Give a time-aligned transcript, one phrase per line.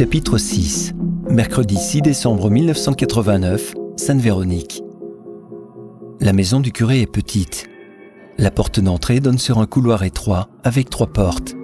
[0.00, 0.94] Chapitre 6
[1.28, 4.82] Mercredi 6 décembre 1989, Sainte-Véronique.
[6.20, 7.66] La maison du curé est petite.
[8.38, 11.54] La porte d'entrée donne sur un couloir étroit avec trois portes.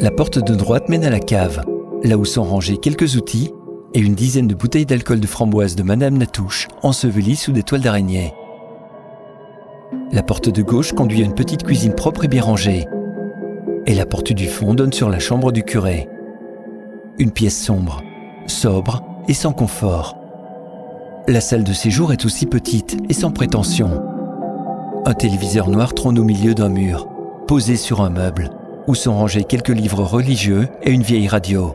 [0.00, 1.64] La porte de droite mène à la cave,
[2.02, 3.52] là où sont rangés quelques outils
[3.94, 7.82] et une dizaine de bouteilles d'alcool de framboise de Madame Natouche ensevelies sous des toiles
[7.82, 8.34] d'araignée.
[10.10, 12.86] La porte de gauche conduit à une petite cuisine propre et bien rangée.
[13.86, 16.08] Et la porte du fond donne sur la chambre du curé.
[17.18, 18.02] Une pièce sombre,
[18.46, 20.18] sobre et sans confort.
[21.26, 24.02] La salle de séjour est aussi petite et sans prétention.
[25.06, 27.08] Un téléviseur noir trône au milieu d'un mur,
[27.48, 28.50] posé sur un meuble,
[28.86, 31.74] où sont rangés quelques livres religieux et une vieille radio.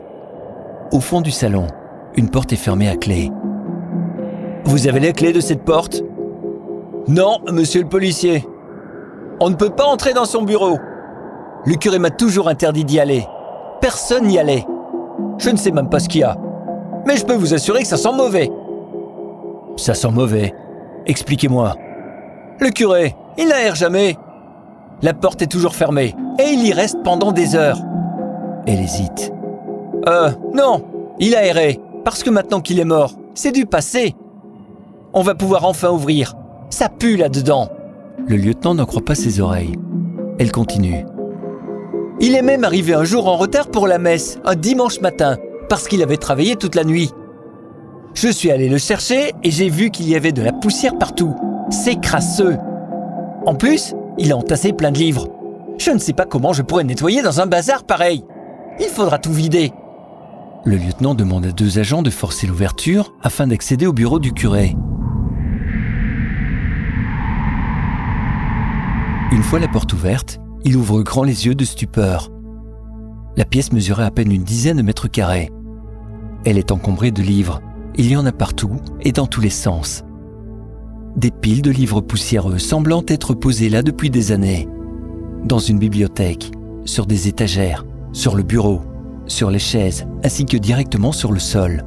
[0.92, 1.66] Au fond du salon,
[2.14, 3.32] une porte est fermée à clé.
[4.64, 6.04] Vous avez les clés de cette porte?
[7.08, 8.46] Non, monsieur le policier.
[9.40, 10.78] On ne peut pas entrer dans son bureau.
[11.66, 13.26] Le curé m'a toujours interdit d'y aller.
[13.80, 14.64] Personne n'y allait.
[15.38, 16.36] Je ne sais même pas ce qu'il y a.
[17.06, 18.50] Mais je peux vous assurer que ça sent mauvais.
[19.76, 20.54] Ça sent mauvais.
[21.06, 21.74] Expliquez-moi.
[22.60, 24.16] Le curé, il n'aère jamais.
[25.02, 27.80] La porte est toujours fermée et il y reste pendant des heures.
[28.66, 29.32] Elle hésite.
[30.08, 30.84] Euh, non,
[31.18, 34.14] il a aéré, parce que maintenant qu'il est mort, c'est du passé.
[35.12, 36.34] On va pouvoir enfin ouvrir.
[36.70, 37.68] Ça pue là-dedans.
[38.26, 39.76] Le lieutenant n'en croit pas ses oreilles.
[40.38, 41.04] Elle continue.
[42.24, 45.88] Il est même arrivé un jour en retard pour la messe, un dimanche matin, parce
[45.88, 47.10] qu'il avait travaillé toute la nuit.
[48.14, 51.34] Je suis allé le chercher et j'ai vu qu'il y avait de la poussière partout.
[51.70, 52.58] C'est crasseux.
[53.44, 55.26] En plus, il a entassé plein de livres.
[55.78, 58.24] Je ne sais pas comment je pourrais nettoyer dans un bazar pareil.
[58.78, 59.72] Il faudra tout vider.
[60.64, 64.76] Le lieutenant demande à deux agents de forcer l'ouverture afin d'accéder au bureau du curé.
[69.32, 72.30] Une fois la porte ouverte, il ouvre grand les yeux de stupeur.
[73.36, 75.50] La pièce mesurait à peine une dizaine de mètres carrés.
[76.44, 77.60] Elle est encombrée de livres.
[77.96, 80.02] Il y en a partout et dans tous les sens.
[81.16, 84.68] Des piles de livres poussiéreux semblant être posés là depuis des années.
[85.44, 86.52] Dans une bibliothèque,
[86.84, 88.82] sur des étagères, sur le bureau,
[89.26, 91.84] sur les chaises, ainsi que directement sur le sol.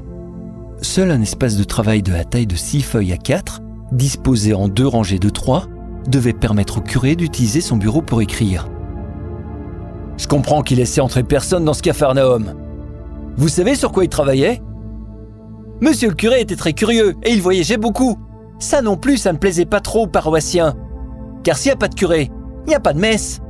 [0.82, 3.62] Seul un espace de travail de la taille de 6 feuilles à 4,
[3.92, 5.68] disposé en deux rangées de 3,
[6.08, 8.68] devait permettre au curé d'utiliser son bureau pour écrire.
[10.18, 12.54] Je comprends qu'il laissait entrer personne dans ce cafarnaum.
[13.38, 14.62] Vous savez sur quoi il travaillait?
[15.82, 18.18] Monsieur le curé était très curieux et il voyageait beaucoup.
[18.60, 20.74] Ça non plus, ça ne plaisait pas trop aux paroissiens.
[21.44, 22.32] Car s'il n'y a pas de curé,
[22.66, 23.42] il n'y a pas de messe.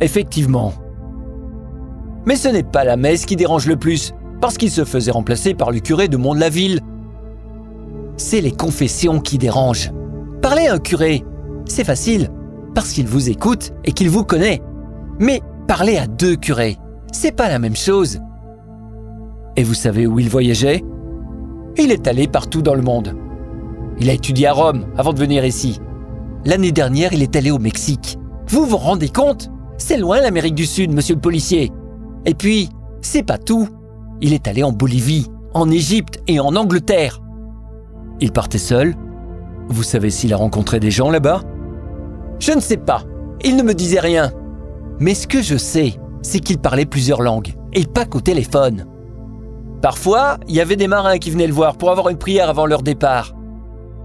[0.00, 0.72] Effectivement.
[2.24, 5.54] Mais ce n'est pas la messe qui dérange le plus, parce qu'il se faisait remplacer
[5.54, 6.80] par le curé de Mont-de-la-Ville.
[8.16, 9.92] C'est les confessions qui dérangent.
[10.40, 11.24] Parler à un curé,
[11.66, 12.30] c'est facile,
[12.74, 14.62] parce qu'il vous écoute et qu'il vous connaît.
[15.18, 16.76] Mais parler à deux curés,
[17.12, 18.20] c'est pas la même chose.
[19.56, 20.84] Et vous savez où il voyageait?
[21.78, 23.14] Il est allé partout dans le monde.
[23.98, 25.80] Il a étudié à Rome avant de venir ici.
[26.44, 28.18] L'année dernière, il est allé au Mexique.
[28.48, 29.50] Vous vous rendez compte?
[29.78, 31.72] C'est loin l'Amérique du Sud, monsieur le policier.
[32.24, 32.68] Et puis,
[33.00, 33.68] c'est pas tout.
[34.20, 37.20] Il est allé en Bolivie, en Égypte et en Angleterre.
[38.20, 38.94] Il partait seul
[39.68, 41.42] Vous savez s'il a rencontré des gens là-bas?
[42.38, 43.02] Je ne sais pas.
[43.44, 44.32] Il ne me disait rien.
[45.00, 48.86] Mais ce que je sais, c'est qu'il parlait plusieurs langues, et pas qu'au téléphone.
[49.82, 52.66] Parfois, il y avait des marins qui venaient le voir pour avoir une prière avant
[52.66, 53.36] leur départ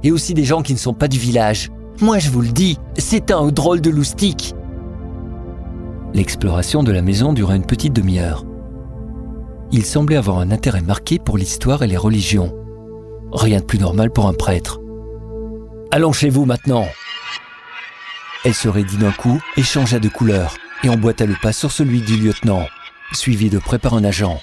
[0.03, 1.69] et aussi des gens qui ne sont pas du village.
[2.01, 4.55] Moi, je vous le dis, c'est un drôle de loustique.
[6.13, 8.45] L'exploration de la maison dura une petite demi-heure.
[9.71, 12.53] Il semblait avoir un intérêt marqué pour l'histoire et les religions.
[13.31, 14.79] Rien de plus normal pour un prêtre.
[15.91, 16.85] Allons chez vous maintenant.
[18.43, 22.01] Elle se raidit d'un coup et changea de couleur et emboîta le pas sur celui
[22.01, 22.67] du lieutenant,
[23.13, 24.41] suivi de près par un agent.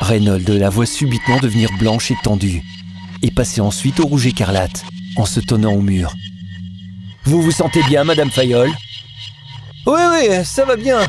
[0.00, 2.62] Reynolds la voit subitement devenir blanche et tendue
[3.22, 4.84] et passer ensuite au rouge écarlate,
[5.16, 6.12] en se tenant au mur.
[7.24, 8.70] Vous vous sentez bien, Madame Fayol?
[9.86, 11.00] Oui, oui, ça va bien.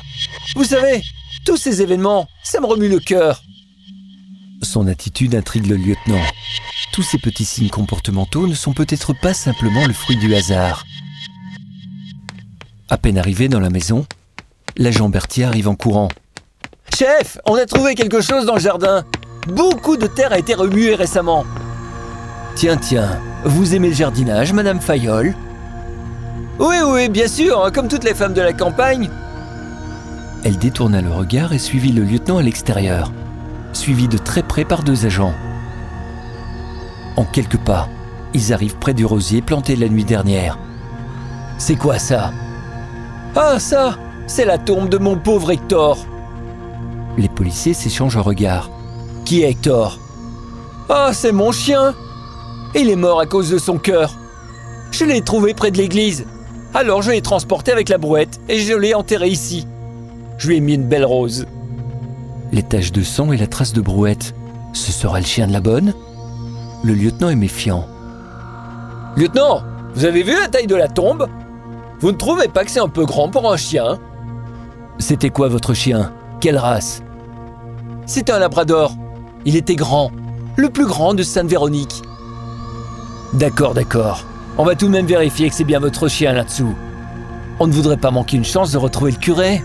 [0.55, 1.01] Vous savez,
[1.45, 3.41] tous ces événements, ça me remue le cœur.
[4.61, 6.23] Son attitude intrigue le lieutenant.
[6.93, 10.85] Tous ces petits signes comportementaux ne sont peut-être pas simplement le fruit du hasard.
[12.87, 14.05] À peine arrivé dans la maison,
[14.77, 16.09] l'agent Berthier arrive en courant.
[16.95, 19.03] Chef, on a trouvé quelque chose dans le jardin.
[19.47, 21.45] Beaucoup de terre a été remuée récemment.
[22.55, 25.33] Tiens, tiens, vous aimez le jardinage, Madame Fayol?
[26.59, 29.09] Oui, oui, bien sûr, comme toutes les femmes de la campagne.
[30.43, 33.11] Elle détourna le regard et suivit le lieutenant à l'extérieur,
[33.73, 35.33] suivi de très près par deux agents.
[37.17, 37.89] En quelques pas,
[38.35, 40.59] ils arrivent près du rosier planté la nuit dernière.
[41.57, 42.31] C'est quoi ça?
[43.35, 43.97] Ah, ça
[44.27, 45.97] C'est la tombe de mon pauvre Hector.
[47.17, 48.69] Les policiers s'échangent un regard.
[49.25, 49.99] Qui est Hector?
[50.89, 51.93] Ah, c'est mon chien
[52.75, 54.15] Il est mort à cause de son cœur.
[54.91, 56.25] Je l'ai trouvé près de l'église.
[56.73, 59.67] Alors je l'ai transporté avec la brouette et je l'ai enterré ici.
[60.37, 61.45] Je lui ai mis une belle rose.
[62.51, 64.33] Les taches de sang et la trace de brouette,
[64.73, 65.93] ce sera le chien de la bonne?
[66.83, 67.85] Le lieutenant est méfiant.
[69.17, 69.61] Lieutenant,
[69.93, 71.27] vous avez vu la taille de la tombe?
[71.99, 73.97] Vous ne trouvez pas que c'est un peu grand pour un chien
[74.99, 76.11] C'était quoi votre chien?
[76.41, 77.01] Quelle race?
[78.05, 78.93] C'était un labrador.
[79.45, 80.11] Il était grand,
[80.55, 82.01] le plus grand de Sainte-Véronique.
[83.33, 84.23] D'accord, d'accord.
[84.57, 86.75] On va tout de même vérifier que c'est bien votre chien là-dessous.
[87.59, 89.63] On ne voudrait pas manquer une chance de retrouver le curé.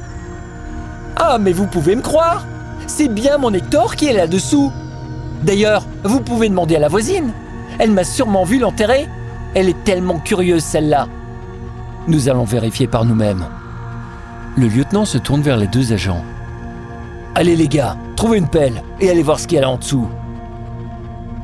[1.17, 2.44] Ah, mais vous pouvez me croire
[2.87, 4.73] C'est bien mon Hector qui est là-dessous.
[5.43, 7.32] D'ailleurs, vous pouvez demander à la voisine.
[7.79, 9.09] Elle m'a sûrement vu l'enterrer.
[9.55, 11.09] Elle est tellement curieuse, celle-là.
[12.08, 13.44] Nous allons vérifier par nous-mêmes.
[14.56, 16.25] Le lieutenant se tourne vers les deux agents.
[17.35, 19.76] Allez les gars, trouvez une pelle et allez voir ce qu'il y a là en
[19.76, 20.08] dessous.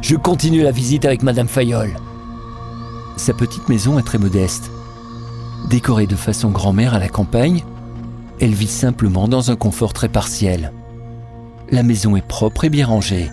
[0.00, 1.90] Je continue la visite avec Madame Fayol.
[3.16, 4.70] Sa petite maison est très modeste.
[5.68, 7.64] Décorée de façon grand-mère à la campagne,
[8.40, 10.72] elle vit simplement dans un confort très partiel.
[11.70, 13.30] La maison est propre et bien rangée.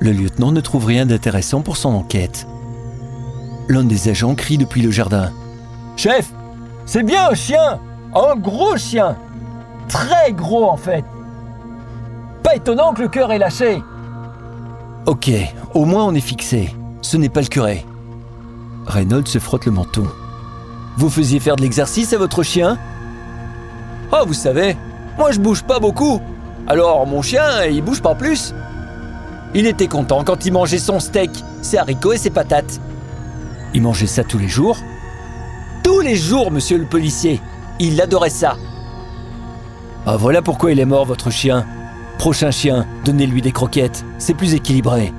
[0.00, 2.46] Le lieutenant ne trouve rien d'intéressant pour son enquête.
[3.68, 5.32] L'un des agents crie depuis le jardin.
[6.02, 6.30] Chef,
[6.86, 7.78] c'est bien un chien
[8.14, 9.16] Un gros chien
[9.86, 11.04] Très gros en fait
[12.42, 13.82] Pas étonnant que le cœur est lâché
[15.04, 15.30] Ok,
[15.74, 16.74] au moins on est fixé.
[17.02, 17.84] Ce n'est pas le curé.
[18.86, 20.06] Reynolds se frotte le menton.
[20.96, 22.78] Vous faisiez faire de l'exercice à votre chien?
[24.10, 24.78] Oh, vous savez,
[25.18, 26.18] moi je bouge pas beaucoup.
[26.66, 28.54] Alors mon chien, il bouge pas plus.
[29.54, 31.30] Il était content quand il mangeait son steak,
[31.60, 32.80] ses haricots et ses patates.
[33.74, 34.78] Il mangeait ça tous les jours
[36.00, 37.42] Tous les jours, monsieur le policier.
[37.78, 38.56] Il adorait ça.
[40.06, 41.66] Ah voilà pourquoi il est mort, votre chien.
[42.16, 45.12] Prochain chien, donnez-lui des croquettes, c'est plus équilibré.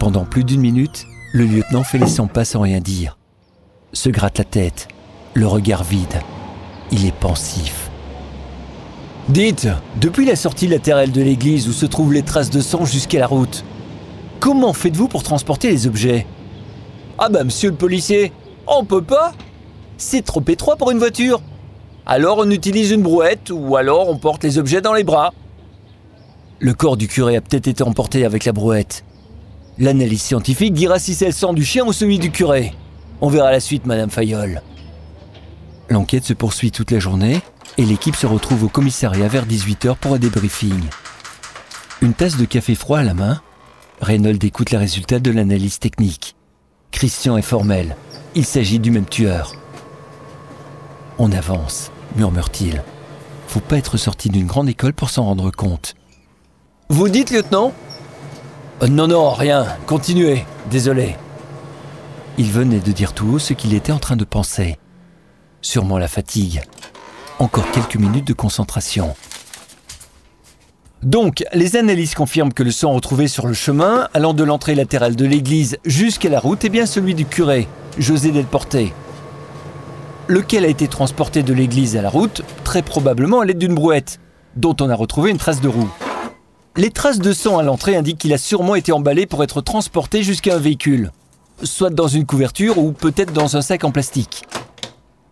[0.00, 3.16] Pendant plus d'une minute, le lieutenant fait les 100 pas sans rien dire.
[3.92, 4.88] Se gratte la tête,
[5.34, 6.20] le regard vide.
[6.90, 7.90] Il est pensif.
[9.28, 9.68] Dites,
[10.00, 13.28] depuis la sortie latérale de l'église où se trouvent les traces de sang jusqu'à la
[13.28, 13.64] route,
[14.40, 16.26] comment faites-vous pour transporter les objets?
[17.20, 18.32] Ah bah monsieur le policier,
[18.68, 19.32] on peut pas
[19.96, 21.40] C'est trop étroit pour une voiture.
[22.06, 25.34] Alors on utilise une brouette ou alors on porte les objets dans les bras.
[26.60, 29.04] Le corps du curé a peut-être été emporté avec la brouette.
[29.78, 32.72] L'analyse scientifique dira si c'est le sang du chien ou celui du curé.
[33.20, 34.62] On verra la suite, Madame Fayol.
[35.88, 37.40] L'enquête se poursuit toute la journée
[37.78, 40.82] et l'équipe se retrouve au commissariat vers 18h pour un débriefing.
[42.00, 43.40] Une tasse de café froid à la main,
[44.00, 46.36] Reynolds écoute les résultats de l'analyse technique.
[46.90, 47.96] Christian est formel.
[48.34, 49.54] Il s'agit du même tueur.
[51.18, 52.82] On avance, murmure-t-il.
[53.46, 55.94] Faut pas être sorti d'une grande école pour s'en rendre compte.
[56.88, 57.72] Vous dites, lieutenant?
[58.82, 59.66] Euh, Non, non, rien.
[59.86, 60.44] Continuez.
[60.70, 61.16] Désolé.
[62.36, 64.78] Il venait de dire tout haut ce qu'il était en train de penser.
[65.60, 66.62] Sûrement la fatigue.
[67.38, 69.14] Encore quelques minutes de concentration.
[71.04, 75.14] Donc, les analyses confirment que le sang retrouvé sur le chemin, allant de l'entrée latérale
[75.14, 77.68] de l'église jusqu'à la route, est bien celui du curé,
[77.98, 78.92] José Delporté.
[80.26, 84.18] Lequel a été transporté de l'église à la route, très probablement à l'aide d'une brouette,
[84.56, 85.88] dont on a retrouvé une trace de roue.
[86.76, 90.24] Les traces de sang à l'entrée indiquent qu'il a sûrement été emballé pour être transporté
[90.24, 91.12] jusqu'à un véhicule,
[91.62, 94.44] soit dans une couverture ou peut-être dans un sac en plastique.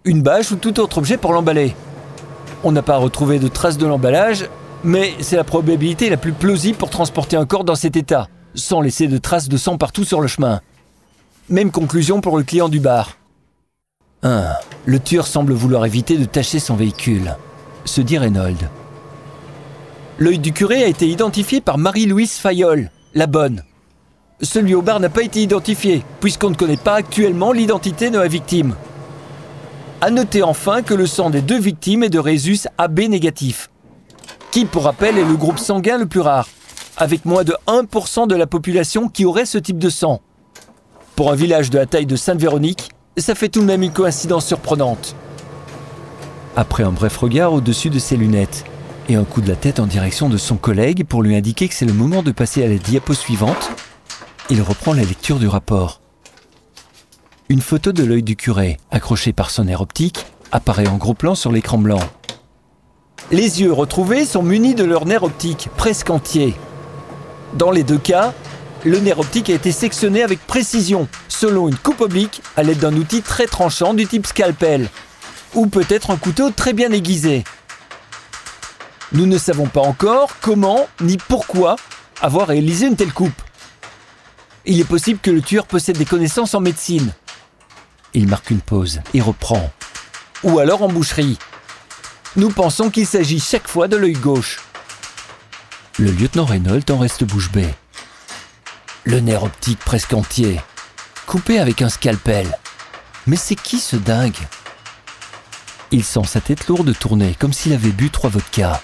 [0.05, 1.75] Une bâche ou tout autre objet pour l'emballer.
[2.63, 4.49] On n'a pas retrouvé de traces de l'emballage,
[4.85, 8.81] mais c'est la probabilité la plus plausible pour transporter un corps dans cet état, sans
[8.81, 10.61] laisser de traces de sang partout sur le chemin.
[11.49, 13.17] Même conclusion pour le client du bar.
[14.23, 14.45] 1.
[14.85, 17.37] Le tueur semble vouloir éviter de tacher son véhicule,
[17.85, 18.69] se dit Reynolds.
[20.19, 23.63] L'œil du curé a été identifié par Marie-Louise Fayol, la bonne.
[24.41, 28.29] Celui au bar n'a pas été identifié, puisqu'on ne connaît pas actuellement l'identité de la
[28.29, 28.75] victime.
[30.01, 33.71] À noter enfin que le sang des deux victimes est de Rhésus AB négatif,
[34.57, 36.49] qui, pour rappel, est le groupe sanguin le plus rare,
[36.97, 40.23] avec moins de 1% de la population qui aurait ce type de sang.
[41.15, 44.47] Pour un village de la taille de Sainte-Véronique, ça fait tout de même une coïncidence
[44.47, 45.15] surprenante.
[46.57, 48.65] Après un bref regard au-dessus de ses lunettes
[49.11, 51.75] et un coup de la tête en direction de son collègue pour lui indiquer que
[51.75, 53.71] c'est le moment de passer à la diapo suivante,
[54.49, 56.01] il reprend la lecture du rapport.
[57.51, 61.35] Une photo de l'œil du curé, accrochée par son nerf optique, apparaît en gros plan
[61.35, 62.01] sur l'écran blanc.
[63.33, 66.55] Les yeux retrouvés sont munis de leur nerf optique, presque entier.
[67.55, 68.33] Dans les deux cas,
[68.85, 72.95] le nerf optique a été sectionné avec précision, selon une coupe oblique, à l'aide d'un
[72.95, 74.89] outil très tranchant du type scalpel,
[75.55, 77.43] ou peut-être un couteau très bien aiguisé.
[79.11, 81.75] Nous ne savons pas encore comment ni pourquoi
[82.21, 83.43] avoir réalisé une telle coupe.
[84.67, 87.13] Il est possible que le tueur possède des connaissances en médecine.
[88.15, 89.73] Il marque une pause et reprend.
[90.45, 91.39] Ou alors en boucherie.
[92.37, 94.61] Nous pensons qu'il s'agit chaque fois de l'œil gauche.
[95.99, 97.75] Le lieutenant Reynolds en reste bouche bée.
[99.05, 100.61] Le nerf optique presque entier,
[101.27, 102.59] coupé avec un scalpel.
[103.27, 104.37] Mais c'est qui ce dingue?
[105.93, 108.83] Il sent sa tête lourde tourner comme s'il avait bu trois vodkas.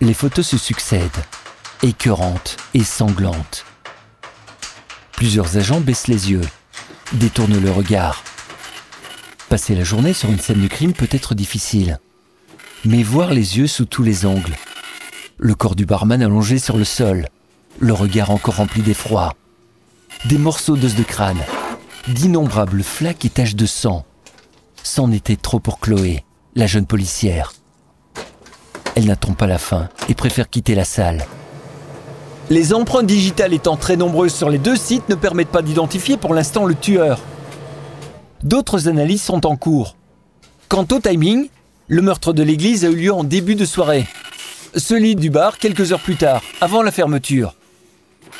[0.00, 1.10] Les photos se succèdent,
[1.82, 3.66] écœurantes et sanglantes.
[5.12, 6.48] Plusieurs agents baissent les yeux,
[7.12, 8.24] détournent le regard.
[9.52, 11.98] Passer la journée sur une scène de crime peut être difficile.
[12.86, 14.56] Mais voir les yeux sous tous les angles,
[15.36, 17.26] le corps du barman allongé sur le sol,
[17.78, 19.34] le regard encore rempli d'effroi,
[20.24, 21.42] des morceaux d'os de crâne,
[22.08, 24.06] d'innombrables flaques et taches de sang.
[24.82, 27.52] C'en était trop pour Chloé, la jeune policière.
[28.94, 31.26] Elle n'attend pas la fin et préfère quitter la salle.
[32.48, 36.32] Les empreintes digitales étant très nombreuses sur les deux sites ne permettent pas d'identifier pour
[36.32, 37.20] l'instant le tueur.
[38.42, 39.96] D'autres analyses sont en cours.
[40.68, 41.48] Quant au timing,
[41.86, 44.06] le meurtre de l'église a eu lieu en début de soirée.
[44.74, 47.54] Celui du bar quelques heures plus tard, avant la fermeture.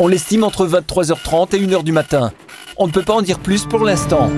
[0.00, 2.32] On l'estime entre 23h30 et 1h du matin.
[2.78, 4.30] On ne peut pas en dire plus pour l'instant.